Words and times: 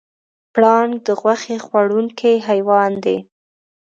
پړانګ 0.53 0.93
د 1.05 1.07
غوښې 1.21 1.57
خوړونکی 1.65 2.33
حیوان 2.47 2.91
دی. 3.05 3.17